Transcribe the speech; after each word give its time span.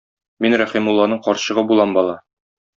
Мин 0.45 0.55
Рәхимулланың 0.61 1.23
карчыгы 1.29 1.67
булам, 1.73 1.97
бала. 2.01 2.19